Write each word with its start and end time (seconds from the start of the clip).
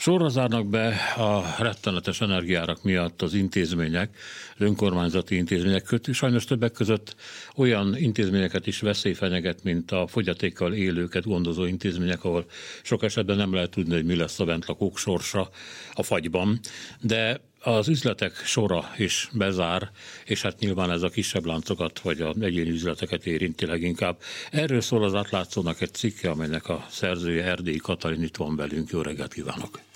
Sorra 0.00 0.28
zárnak 0.28 0.66
be 0.66 0.88
a 1.16 1.54
rettenetes 1.58 2.20
energiárak 2.20 2.82
miatt 2.82 3.22
az 3.22 3.34
intézmények, 3.34 4.16
az 4.54 4.60
önkormányzati 4.60 5.36
intézmények 5.36 5.82
között, 5.82 6.14
sajnos 6.14 6.44
többek 6.44 6.72
között 6.72 7.16
olyan 7.56 7.96
intézményeket 7.96 8.66
is 8.66 8.80
veszély 8.80 9.12
fenyeget, 9.12 9.62
mint 9.62 9.90
a 9.90 10.06
fogyatékkal 10.06 10.72
élőket 10.72 11.24
gondozó 11.24 11.64
intézmények, 11.64 12.24
ahol 12.24 12.44
sok 12.82 13.02
esetben 13.02 13.36
nem 13.36 13.54
lehet 13.54 13.70
tudni, 13.70 13.94
hogy 13.94 14.04
mi 14.04 14.16
lesz 14.16 14.40
a 14.40 14.44
bentlakók 14.44 14.98
sorsa 14.98 15.50
a 15.92 16.02
fagyban, 16.02 16.60
de 17.00 17.40
az 17.62 17.88
üzletek 17.88 18.36
sora 18.44 18.90
is 18.96 19.28
bezár, 19.32 19.90
és 20.24 20.42
hát 20.42 20.58
nyilván 20.58 20.90
ez 20.90 21.02
a 21.02 21.08
kisebb 21.08 21.44
láncokat, 21.44 22.00
vagy 22.00 22.20
a 22.20 22.34
egyéni 22.40 22.70
üzleteket 22.70 23.26
érinti 23.26 23.66
leginkább. 23.66 24.20
Erről 24.50 24.80
szól 24.80 25.04
az 25.04 25.14
átlátszónak 25.14 25.80
egy 25.80 25.94
cikke, 25.94 26.30
amelynek 26.30 26.68
a 26.68 26.86
szerzője 26.90 27.44
Erdélyi 27.44 27.78
Katalin 27.78 28.22
itt 28.22 28.36
van 28.36 28.56
velünk. 28.56 28.90
Jó 28.90 29.00
reggelt 29.00 29.32
kívánok! 29.32 29.89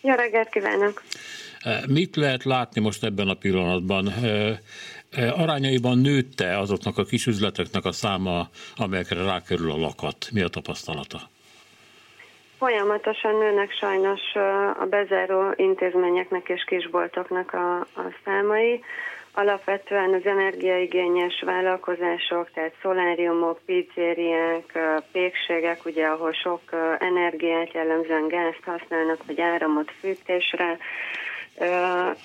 Jó 0.00 0.14
reggelt 0.14 0.48
kívánok! 0.48 1.02
Mit 1.88 2.16
lehet 2.16 2.44
látni 2.44 2.80
most 2.80 3.04
ebben 3.04 3.28
a 3.28 3.34
pillanatban? 3.34 4.12
Arányaiban 5.36 5.98
nőtte 5.98 6.58
azoknak 6.58 6.98
a 6.98 7.04
kis 7.04 7.26
üzleteknek 7.26 7.84
a 7.84 7.92
száma, 7.92 8.48
amelyekre 8.76 9.24
rákerül 9.24 9.70
a 9.70 9.76
lakat? 9.76 10.28
Mi 10.32 10.40
a 10.40 10.48
tapasztalata? 10.48 11.20
Folyamatosan 12.58 13.34
nőnek 13.38 13.72
sajnos 13.72 14.20
a 14.80 14.86
bezáró 14.90 15.52
intézményeknek 15.56 16.48
és 16.48 16.64
kisboltoknak 16.64 17.52
a, 17.52 17.80
a 17.80 18.12
számai. 18.24 18.80
Alapvetően 19.38 20.14
az 20.14 20.26
energiaigényes 20.26 21.42
vállalkozások, 21.46 22.50
tehát 22.50 22.74
szoláriumok, 22.82 23.60
pizzériák, 23.66 24.78
pékségek, 25.12 25.84
ugye, 25.84 26.06
ahol 26.06 26.32
sok 26.32 26.60
energiát, 26.98 27.72
jellemzően 27.72 28.28
gázt 28.28 28.62
használnak, 28.64 29.26
vagy 29.26 29.40
áramot 29.40 29.90
fűtésre, 30.00 30.78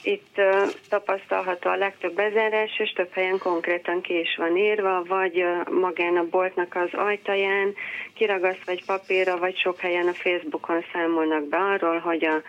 itt 0.04 0.41
tapasztalható 0.90 1.70
a 1.70 1.76
legtöbb 1.76 2.13
bezárás, 2.13 2.79
és 2.79 2.91
több 2.91 3.13
helyen 3.13 3.38
konkrétan 3.38 4.01
ki 4.01 4.20
is 4.20 4.35
van 4.38 4.57
írva, 4.57 5.04
vagy 5.04 5.45
magán 5.70 6.18
a 6.18 6.29
boltnak 6.29 6.76
az 6.76 6.99
ajtaján 6.99 7.73
kiragaszt 8.13 8.66
vagy 8.66 8.85
papírra, 8.85 9.38
vagy 9.38 9.57
sok 9.57 9.79
helyen 9.79 10.07
a 10.07 10.13
Facebookon 10.13 10.85
számolnak 10.93 11.43
be 11.43 11.57
arról, 11.57 11.99
hogy 11.99 12.26
a, 12.26 12.41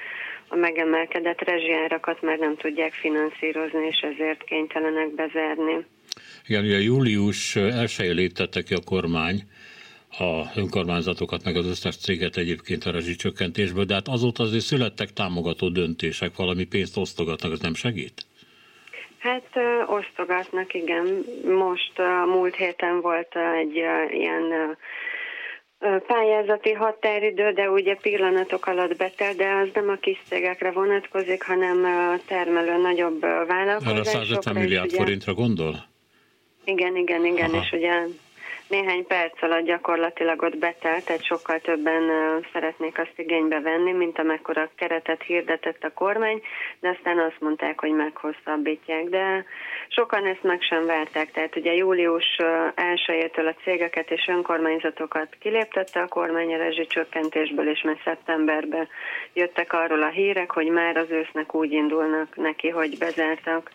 a 0.49 0.57
megemelkedett 0.57 1.41
rezsiárakat 1.41 2.23
már 2.23 2.39
nem 2.39 2.57
tudják 2.57 2.93
finanszírozni, 2.93 3.87
és 3.87 4.01
ezért 4.01 4.45
kénytelenek 4.45 5.15
bezárni. 5.15 5.87
Igen, 6.47 6.65
ugye 6.65 6.79
július 6.79 7.57
1 7.57 7.97
léptette 7.99 8.63
ki 8.63 8.75
a 8.75 8.81
kormány 8.85 9.43
a 10.19 10.43
önkormányzatokat, 10.57 11.45
meg 11.45 11.57
az 11.57 11.67
összes 11.67 11.97
céget 11.97 12.37
egyébként 12.37 12.85
a 12.85 12.91
rezsicsökkentésből, 12.91 13.85
de 13.85 13.95
hát 13.95 14.09
azóta 14.09 14.43
azért 14.43 14.65
születtek 14.65 15.13
támogató 15.13 15.69
döntések, 15.69 16.37
valami 16.37 16.65
pénzt 16.65 16.97
osztogatnak, 16.97 17.53
az 17.53 17.61
nem 17.61 17.75
segít? 17.75 18.27
Hát 19.19 19.49
ö, 19.55 19.83
osztogatnak, 19.87 20.75
igen. 20.75 21.25
Most 21.45 21.99
a 21.99 22.27
múlt 22.27 22.55
héten 22.55 23.01
volt 23.01 23.37
egy 23.61 23.79
ö, 23.79 24.13
ilyen 24.13 24.53
ö, 24.53 24.73
pályázati 26.07 26.73
határidő, 26.73 27.53
de 27.53 27.71
ugye 27.71 27.95
pillanatok 27.95 28.67
alatt 28.67 28.97
betel, 28.97 29.35
de 29.35 29.51
az 29.51 29.69
nem 29.75 29.89
a 29.89 29.97
kis 29.97 30.23
cégekre 30.29 30.71
vonatkozik, 30.71 31.43
hanem 31.43 31.85
a 31.85 32.19
termelő 32.27 32.77
nagyobb 32.77 33.21
vállalkozásokra. 33.21 33.91
Erre 33.91 34.05
150 34.05 34.55
milliárd 34.55 34.87
ugye... 34.87 34.97
forintra 34.97 35.35
gondol? 35.35 35.75
Igen, 36.65 36.97
igen, 36.97 37.25
igen, 37.25 37.51
Aha. 37.51 37.63
és 37.63 37.73
ugye 37.73 38.03
néhány 38.69 39.07
perc 39.07 39.43
alatt 39.43 39.65
gyakorlatilag 39.65 40.43
ott 40.43 40.57
betelt, 40.57 41.05
tehát 41.05 41.25
sokkal 41.25 41.61
többen 41.61 42.03
szeretnék 42.53 42.99
azt 42.99 43.13
igénybe 43.17 43.61
venni, 43.61 43.93
mint 43.93 44.19
amekkora 44.19 44.71
keretet 44.75 45.23
hirdetett 45.23 45.83
a 45.83 45.93
kormány, 45.93 46.43
de 46.81 46.89
aztán 46.89 47.19
azt 47.19 47.41
mondták, 47.41 47.81
hogy 47.81 47.91
meghosszabbítják. 47.91 49.05
De 49.05 49.45
sokan 49.89 50.27
ezt 50.27 50.43
meg 50.43 50.63
sem 50.63 50.87
várták, 50.87 51.31
tehát 51.31 51.57
ugye 51.57 51.73
július 51.73 52.37
1-től 52.77 53.49
a 53.49 53.61
cégeket 53.63 54.11
és 54.11 54.29
önkormányzatokat 54.29 55.29
kiléptette 55.41 56.01
a 56.01 56.09
kormány 56.09 56.55
a 56.55 56.57
rezsicsökkentésből, 56.57 57.69
és 57.69 57.83
már 57.83 57.99
szeptemberben 58.05 58.89
jöttek 59.33 59.73
arról 59.73 60.03
a 60.03 60.09
hírek, 60.09 60.51
hogy 60.51 60.67
már 60.67 60.97
az 60.97 61.11
ősznek 61.11 61.55
úgy 61.55 61.73
indulnak 61.73 62.37
neki, 62.37 62.69
hogy 62.69 62.99
bezártak 62.99 63.71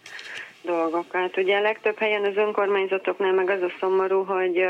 dolgokat. 0.62 1.38
Ugye 1.38 1.58
a 1.58 1.62
legtöbb 1.62 1.98
helyen 1.98 2.24
az 2.24 2.36
önkormányzatoknál 2.36 3.34
meg 3.34 3.50
az 3.50 3.62
a 3.62 3.72
szomorú, 3.80 4.24
hogy 4.24 4.68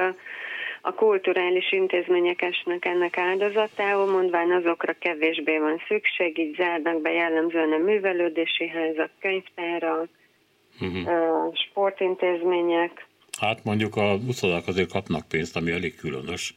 a 0.82 0.94
kulturális 0.94 1.72
intézmények 1.72 2.42
esnek 2.42 2.86
ennek 2.86 3.18
áldozatául, 3.18 4.12
mondván 4.12 4.52
azokra 4.52 4.94
kevésbé 5.00 5.58
van 5.58 5.82
szükség, 5.88 6.38
így 6.38 6.56
zárnak 6.56 7.02
be 7.02 7.12
jellemzően 7.12 7.72
a 7.72 7.78
művelődési 7.78 8.68
házak, 8.68 9.10
könyvtárak, 9.20 10.08
uh-huh. 10.82 11.54
sportintézmények. 11.54 13.08
Hát 13.40 13.64
mondjuk 13.64 13.96
a 13.96 14.14
uszodák 14.28 14.68
azért 14.68 14.92
kapnak 14.92 15.28
pénzt, 15.28 15.56
ami 15.56 15.72
elég 15.72 15.96
különös. 15.96 16.54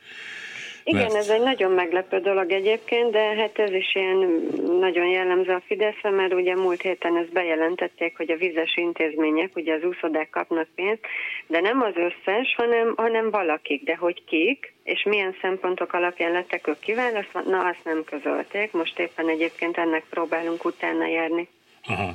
Igen, 0.85 1.03
mert... 1.03 1.15
ez 1.15 1.29
egy 1.29 1.43
nagyon 1.43 1.71
meglepő 1.73 2.19
dolog 2.19 2.51
egyébként, 2.53 3.11
de 3.11 3.35
hát 3.35 3.59
ez 3.59 3.73
is 3.73 3.95
ilyen 3.95 4.49
nagyon 4.81 5.07
jellemző 5.07 5.53
a 5.53 5.63
Fideszre, 5.67 6.11
mert 6.11 6.33
ugye 6.33 6.55
múlt 6.55 6.83
héten 6.83 7.17
ezt 7.17 7.33
bejelentették, 7.33 8.17
hogy 8.17 8.31
a 8.31 8.37
vizes 8.37 8.77
intézmények, 8.77 9.57
ugye 9.57 9.75
az 9.75 9.83
úszodák 9.83 10.31
kapnak 10.31 10.69
pénzt, 10.75 11.01
de 11.47 11.61
nem 11.61 11.83
az 11.83 11.95
összes, 11.97 12.55
hanem, 12.57 12.93
hanem 12.97 13.31
valakik, 13.31 13.83
de 13.83 13.97
hogy 13.97 14.25
kik, 14.25 14.75
és 14.85 15.03
milyen 15.03 15.37
szempontok 15.41 15.93
alapján 15.93 16.33
lettek 16.33 16.67
ők 16.67 16.79
kiválasztva, 16.79 17.41
na 17.41 17.59
azt 17.59 17.85
nem 17.85 18.05
közölték, 18.05 18.73
most 18.73 18.99
éppen 18.99 19.29
egyébként 19.29 19.77
ennek 19.77 20.05
próbálunk 20.11 20.65
utána 20.65 21.07
járni. 21.07 21.49
Aha. 21.87 22.15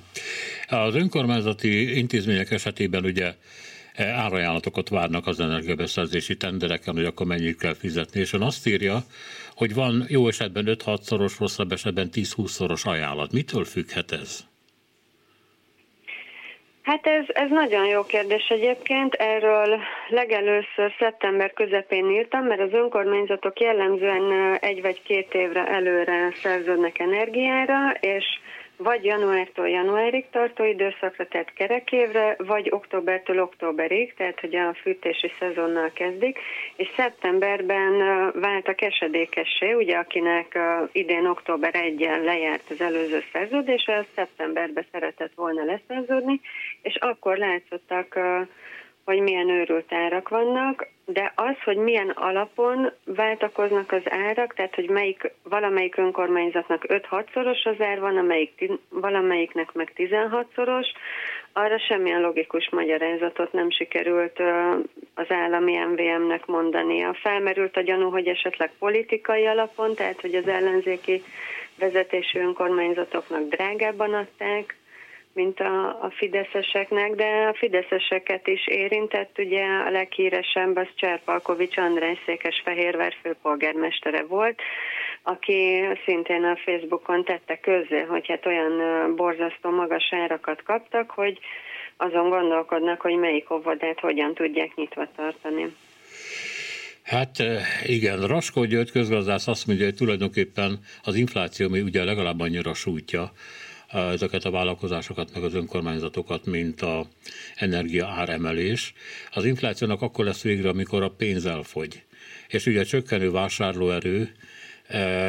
Az 0.69 0.95
önkormányzati 0.95 1.97
intézmények 1.97 2.51
esetében 2.51 3.03
ugye 3.03 3.33
árajánlatokat 3.97 4.89
várnak 4.89 5.27
az 5.27 5.39
energiabeszerzési 5.39 6.37
tendereken, 6.37 6.93
hogy 6.93 7.05
akkor 7.05 7.25
mennyit 7.25 7.59
kell 7.59 7.73
fizetni, 7.73 8.19
és 8.19 8.33
ön 8.33 8.41
azt 8.41 8.67
írja, 8.67 8.97
hogy 9.55 9.73
van 9.73 10.05
jó 10.07 10.27
esetben 10.27 10.65
5-6 10.67 11.01
szoros, 11.01 11.39
rosszabb 11.39 11.71
esetben 11.71 12.09
10-20 12.13 12.47
szoros 12.47 12.85
ajánlat. 12.85 13.31
Mitől 13.31 13.63
függhet 13.63 14.11
ez? 14.11 14.45
Hát 16.81 17.07
ez, 17.07 17.25
ez 17.27 17.49
nagyon 17.49 17.85
jó 17.85 18.05
kérdés 18.05 18.47
egyébként. 18.49 19.13
Erről 19.13 19.79
legelőször 20.09 20.93
szeptember 20.99 21.53
közepén 21.53 22.09
írtam, 22.09 22.45
mert 22.45 22.61
az 22.61 22.73
önkormányzatok 22.73 23.59
jellemzően 23.59 24.57
egy 24.59 24.81
vagy 24.81 25.01
két 25.01 25.33
évre 25.33 25.67
előre 25.67 26.31
szerződnek 26.41 26.99
energiára, 26.99 27.91
és 27.91 28.25
vagy 28.77 29.03
januártól 29.03 29.69
januárig 29.69 30.29
tartó 30.29 30.63
időszakra, 30.63 31.27
tehát 31.27 31.53
kerekévre, 31.53 32.35
vagy 32.37 32.69
októbertől 32.71 33.41
októberig, 33.41 34.13
tehát 34.13 34.39
hogy 34.39 34.55
a 34.55 34.73
fűtési 34.81 35.31
szezonnal 35.39 35.91
kezdik, 35.93 36.39
és 36.75 36.89
szeptemberben 36.95 37.97
váltak 38.41 38.81
esedékessé, 38.81 39.73
ugye 39.73 39.97
akinek 39.97 40.59
idén 40.91 41.25
október 41.25 41.75
1 41.75 41.99
lejárt 42.23 42.69
az 42.69 42.81
előző 42.81 43.23
szerződése, 43.31 43.95
az 43.95 44.05
szeptemberben 44.15 44.85
szeretett 44.91 45.33
volna 45.35 45.63
leszerződni, 45.63 46.41
és 46.81 46.95
akkor 46.95 47.37
látszottak 47.37 48.19
hogy 49.05 49.19
milyen 49.19 49.49
őrült 49.49 49.93
árak 49.93 50.29
vannak, 50.29 50.87
de 51.09 51.33
az, 51.35 51.55
hogy 51.63 51.77
milyen 51.77 52.09
alapon 52.09 52.91
váltakoznak 53.05 53.91
az 53.91 54.01
árak, 54.09 54.53
tehát 54.53 54.75
hogy 54.75 54.89
melyik, 54.89 55.31
valamelyik 55.43 55.97
önkormányzatnak 55.97 56.83
5-6-szoros 56.87 57.63
az 57.63 57.81
ár 57.81 57.99
van, 57.99 58.17
amelyik, 58.17 58.71
valamelyiknek 58.89 59.73
meg 59.73 59.91
16-szoros, 59.95 60.87
arra 61.53 61.79
semmilyen 61.79 62.21
logikus 62.21 62.69
magyarázatot 62.69 63.51
nem 63.51 63.69
sikerült 63.69 64.39
az 65.13 65.25
állami 65.31 65.77
MVM-nek 65.77 66.45
mondania. 66.45 67.13
Felmerült 67.13 67.77
a 67.77 67.81
gyanú, 67.81 68.09
hogy 68.09 68.27
esetleg 68.27 68.71
politikai 68.79 69.45
alapon, 69.45 69.95
tehát 69.95 70.21
hogy 70.21 70.35
az 70.35 70.47
ellenzéki 70.47 71.23
vezetésű 71.79 72.39
önkormányzatoknak 72.39 73.47
drágábban 73.47 74.13
adták, 74.13 74.75
mint 75.37 75.59
a, 75.59 75.87
a 75.87 76.09
fideszeseknek, 76.09 77.15
de 77.15 77.47
a 77.51 77.53
fideszeseket 77.53 78.47
is 78.47 78.67
érintett. 78.67 79.37
Ugye 79.37 79.63
a 79.87 79.89
leghíresebb 79.89 80.75
az 80.75 80.87
Cserpalkovics 80.95 81.77
András 81.77 82.17
Székesfehérvár 82.25 83.13
főpolgármestere 83.21 84.23
volt, 84.23 84.59
aki 85.23 85.83
szintén 86.05 86.43
a 86.43 86.57
Facebookon 86.65 87.23
tette 87.23 87.59
közzé, 87.59 88.01
hogy 88.01 88.27
hát 88.27 88.45
olyan 88.45 88.73
borzasztó 89.15 89.69
magas 89.69 90.13
árakat 90.13 90.63
kaptak, 90.63 91.11
hogy 91.11 91.39
azon 91.97 92.29
gondolkodnak, 92.29 93.01
hogy 93.01 93.15
melyik 93.15 93.51
óvodát 93.51 93.99
hogyan 93.99 94.33
tudják 94.33 94.75
nyitva 94.75 95.07
tartani. 95.15 95.75
Hát 97.03 97.35
igen, 97.83 98.27
Raskó 98.27 98.63
György 98.63 98.91
közgazdász 98.91 99.47
azt 99.47 99.67
mondja, 99.67 99.85
hogy 99.85 99.95
tulajdonképpen 99.95 100.79
az 101.03 101.15
infláció 101.15 101.69
mi 101.69 101.81
ugye 101.81 102.03
legalább 102.03 102.39
annyira 102.39 102.73
sújtja 102.73 103.31
ezeket 103.87 104.45
a 104.45 104.51
vállalkozásokat, 104.51 105.33
meg 105.33 105.43
az 105.43 105.53
önkormányzatokat, 105.53 106.45
mint 106.45 106.81
a 106.81 107.07
energia 107.55 108.07
áremelés. 108.07 108.93
Az 109.31 109.45
inflációnak 109.45 110.01
akkor 110.01 110.25
lesz 110.25 110.41
végre, 110.41 110.69
amikor 110.69 111.03
a 111.03 111.09
pénz 111.09 111.45
elfogy. 111.45 112.03
És 112.47 112.65
ugye 112.65 112.79
a 112.79 112.85
csökkenő 112.85 113.31
vásárlóerő 113.31 114.31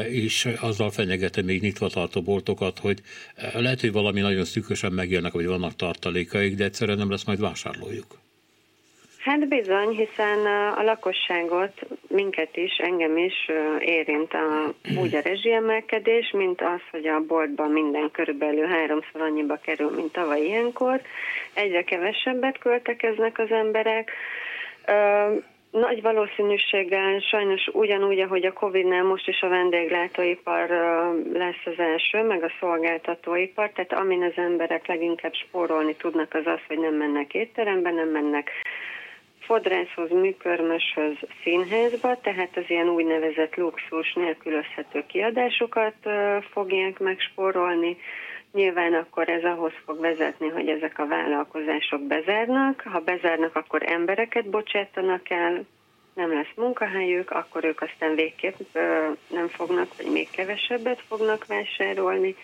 és 0.08 0.49
azzal 0.60 0.90
fenyegete 0.90 1.43
még 1.43 1.60
nyitva 1.60 1.88
tartó 1.88 2.22
boltokat, 2.22 2.78
hogy 2.78 3.02
lehet, 3.55 3.81
hogy 3.81 3.93
valami 3.93 4.20
nagyon 4.20 4.44
szűkösen 4.44 4.93
megjönnek, 4.93 5.32
vagy 5.32 5.46
vannak 5.46 5.76
tartalékaik, 5.76 6.54
de 6.54 6.64
egyszerűen 6.64 6.99
nem 6.99 7.11
lesz 7.11 7.25
majd 7.25 7.40
vásárlójuk. 7.40 8.27
Hát 9.18 9.48
bizony, 9.48 9.88
hiszen 9.88 10.46
a 10.76 10.82
lakosságot, 10.82 11.86
minket 12.08 12.56
is, 12.56 12.76
engem 12.76 13.16
is 13.16 13.50
érint 13.78 14.32
a, 14.32 14.72
úgy 15.02 15.14
a 15.14 15.20
rezsiemelkedés, 15.20 16.30
mint 16.30 16.60
az, 16.60 16.80
hogy 16.90 17.06
a 17.06 17.20
boltban 17.26 17.70
minden 17.70 18.10
körülbelül 18.10 18.66
háromszor 18.66 19.20
annyiba 19.20 19.56
kerül, 19.56 19.90
mint 19.90 20.12
tavaly 20.12 20.40
ilyenkor. 20.40 21.00
Egyre 21.54 21.82
kevesebbet 21.82 22.58
költekeznek 22.58 23.38
az 23.38 23.50
emberek. 23.50 24.10
Nagy 25.70 26.02
valószínűséggel 26.02 27.18
sajnos 27.18 27.66
ugyanúgy, 27.72 28.20
ahogy 28.20 28.44
a 28.44 28.52
Covid-nál 28.52 29.02
most 29.02 29.28
is 29.28 29.40
a 29.40 29.48
vendéglátóipar 29.48 30.68
lesz 31.32 31.62
az 31.64 31.78
első, 31.78 32.22
meg 32.22 32.42
a 32.42 32.52
szolgáltatóipar, 32.60 33.70
tehát 33.70 33.92
amin 33.92 34.22
az 34.22 34.32
emberek 34.36 34.86
leginkább 34.86 35.32
spórolni 35.34 35.94
tudnak, 35.94 36.34
az 36.34 36.46
az, 36.46 36.60
hogy 36.66 36.78
nem 36.78 36.94
mennek 36.94 37.34
étterembe, 37.34 37.90
nem 37.90 38.08
mennek 38.08 38.50
fodrászhoz, 39.48 40.10
műkörmöshöz, 40.10 41.16
színházba, 41.42 42.20
tehát 42.20 42.56
az 42.56 42.64
ilyen 42.66 42.88
úgynevezett 42.88 43.54
luxus 43.56 44.12
nélkülözhető 44.12 45.04
kiadásokat 45.06 45.94
fogják 46.50 46.98
megspórolni. 46.98 47.96
Nyilván 48.52 48.94
akkor 48.94 49.28
ez 49.28 49.44
ahhoz 49.44 49.72
fog 49.84 50.00
vezetni, 50.00 50.48
hogy 50.48 50.68
ezek 50.68 50.98
a 50.98 51.06
vállalkozások 51.06 52.02
bezárnak. 52.02 52.82
Ha 52.92 53.00
bezárnak, 53.00 53.56
akkor 53.56 53.82
embereket 53.86 54.50
bocsátanak 54.50 55.30
el, 55.30 55.64
nem 56.14 56.32
lesz 56.32 56.54
munkahelyük, 56.56 57.30
akkor 57.30 57.64
ők 57.64 57.80
aztán 57.80 58.14
végképp 58.14 58.56
nem 59.28 59.48
fognak, 59.48 59.96
vagy 59.96 60.12
még 60.12 60.30
kevesebbet 60.30 61.02
fognak 61.08 61.46
vásárolni. 61.46 62.34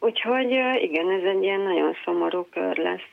Úgyhogy 0.00 0.50
igen, 0.80 1.10
ez 1.10 1.36
egy 1.36 1.42
ilyen 1.42 1.60
nagyon 1.60 1.96
szomorú 2.04 2.46
kör 2.50 2.76
lesz. 2.76 3.10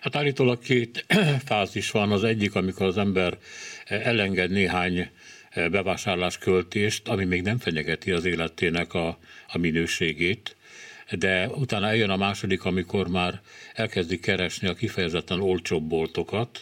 Hát 0.00 0.16
állítólag 0.16 0.58
két 0.58 1.04
fázis 1.50 1.90
van. 1.90 2.12
Az 2.12 2.24
egyik, 2.24 2.54
amikor 2.54 2.86
az 2.86 2.98
ember 2.98 3.32
elenged 3.86 4.50
néhány 4.50 5.08
bevásárlás 5.54 6.38
költést, 6.38 7.08
ami 7.08 7.24
még 7.24 7.42
nem 7.42 7.58
fenyegeti 7.58 8.10
az 8.10 8.24
életének 8.24 8.94
a, 8.94 9.18
a 9.52 9.58
minőségét, 9.58 10.56
de 11.18 11.48
utána 11.48 11.86
eljön 11.86 12.10
a 12.10 12.16
második, 12.16 12.64
amikor 12.64 13.08
már 13.08 13.40
elkezdik 13.74 14.20
keresni 14.20 14.68
a 14.68 14.74
kifejezetten 14.74 15.40
olcsóbb 15.40 15.82
boltokat, 15.82 16.60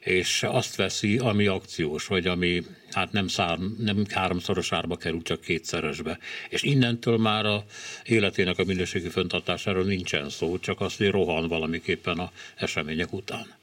és 0.00 0.42
azt 0.42 0.76
veszi, 0.76 1.18
ami 1.18 1.46
akciós, 1.46 2.06
vagy 2.06 2.26
ami 2.26 2.62
hát 2.92 3.12
nem, 3.12 3.28
szár, 3.28 3.58
nem 3.78 4.04
háromszoros 4.14 4.72
árba 4.72 4.96
kerül, 4.96 5.22
csak 5.22 5.40
kétszeresbe. 5.40 6.18
És 6.48 6.62
innentől 6.62 7.18
már 7.18 7.46
a 7.46 7.62
életének 8.04 8.58
a 8.58 8.64
minőségi 8.64 9.08
föntartásáról 9.08 9.84
nincsen 9.84 10.28
szó, 10.28 10.58
csak 10.58 10.80
azt, 10.80 10.98
hogy 10.98 11.10
rohan 11.10 11.48
valamiképpen 11.48 12.18
a 12.18 12.30
események 12.56 13.12
után. 13.12 13.58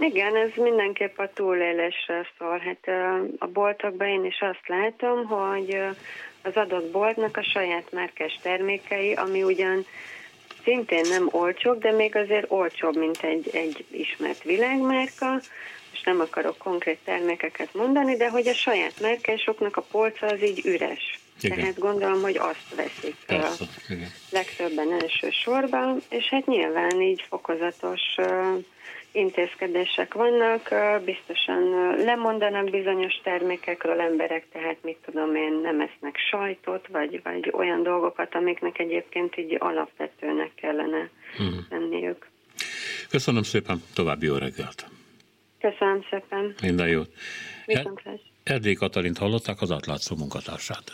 Igen, 0.00 0.36
ez 0.36 0.50
mindenképp 0.56 1.18
a 1.18 1.30
túlélésre 1.34 2.26
szól. 2.38 2.58
Hát 2.58 2.88
a 3.38 3.46
boltokban 3.46 4.08
én 4.08 4.24
is 4.24 4.40
azt 4.40 4.66
látom, 4.68 5.24
hogy 5.24 5.78
az 6.42 6.52
adott 6.54 6.90
boltnak 6.90 7.36
a 7.36 7.42
saját 7.42 7.92
márkás 7.92 8.38
termékei, 8.42 9.12
ami 9.12 9.42
ugyan 9.42 9.86
szintén 10.64 11.04
nem 11.08 11.28
olcsók, 11.30 11.78
de 11.78 11.92
még 11.92 12.16
azért 12.16 12.50
olcsóbb, 12.50 12.96
mint 12.96 13.22
egy, 13.22 13.50
egy 13.52 13.84
ismert 13.90 14.42
világmárka, 14.42 15.40
és 15.92 16.02
nem 16.02 16.20
akarok 16.20 16.58
konkrét 16.58 16.98
termékeket 17.04 17.74
mondani, 17.74 18.16
de 18.16 18.30
hogy 18.30 18.48
a 18.48 18.54
saját 18.54 19.00
márkásoknak 19.00 19.76
a 19.76 19.86
polca 19.90 20.26
az 20.26 20.42
így 20.42 20.66
üres. 20.66 21.18
Igen. 21.40 21.58
Tehát 21.58 21.78
gondolom, 21.78 22.22
hogy 22.22 22.36
azt 22.36 22.74
veszik 22.76 23.16
Persze, 23.26 23.64
a 23.64 23.92
igen. 23.92 24.08
legtöbben 24.30 24.92
elsősorban, 25.00 26.02
és 26.08 26.28
hát 26.28 26.46
nyilván 26.46 27.00
így 27.00 27.24
fokozatos 27.28 28.00
intézkedések 29.12 30.14
vannak, 30.14 30.68
biztosan 31.04 31.62
lemondanak 31.96 32.70
bizonyos 32.70 33.20
termékekről 33.22 34.00
emberek, 34.00 34.46
tehát 34.52 34.76
mit 34.82 34.98
tudom 35.04 35.34
én, 35.34 35.52
nem 35.52 35.80
esznek 35.80 36.16
sajtot, 36.30 36.86
vagy, 36.86 37.20
vagy 37.22 37.50
olyan 37.52 37.82
dolgokat, 37.82 38.34
amiknek 38.34 38.78
egyébként 38.78 39.36
így 39.36 39.56
alapvetőnek 39.58 40.50
kellene 40.54 41.10
hmm. 41.36 41.66
lenniük. 41.70 42.28
Köszönöm 43.10 43.42
szépen, 43.42 43.82
további 43.94 44.26
jó 44.26 44.36
reggelt! 44.36 44.86
Köszönöm 45.60 46.04
szépen! 46.10 46.54
Minden 46.62 46.88
jót! 46.88 47.10
Viszontlátásra! 47.66 48.28
Erdély 48.42 48.74
Katalint 48.74 49.18
hallották 49.18 49.60
az 49.60 49.70
átlátszó 49.70 50.16
munkatársát. 50.16 50.92